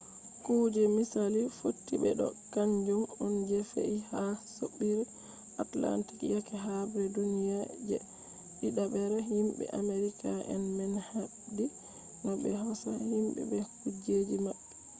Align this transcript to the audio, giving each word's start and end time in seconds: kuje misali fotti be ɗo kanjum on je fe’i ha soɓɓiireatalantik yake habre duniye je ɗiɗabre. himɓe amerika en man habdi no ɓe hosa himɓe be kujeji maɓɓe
kuje 0.43 0.81
misali 0.95 1.41
fotti 1.59 1.93
be 2.01 2.09
ɗo 2.19 2.27
kanjum 2.53 3.01
on 3.23 3.33
je 3.49 3.59
fe’i 3.71 3.97
ha 4.09 4.23
soɓɓiireatalantik 4.55 6.19
yake 6.33 6.55
habre 6.65 7.03
duniye 7.15 7.59
je 7.87 7.97
ɗiɗabre. 8.59 9.17
himɓe 9.29 9.63
amerika 9.79 10.29
en 10.53 10.63
man 10.77 10.93
habdi 11.09 11.65
no 12.23 12.31
ɓe 12.41 12.49
hosa 12.61 12.91
himɓe 13.09 13.41
be 13.49 13.57
kujeji 13.79 14.37
maɓɓe 14.45 14.65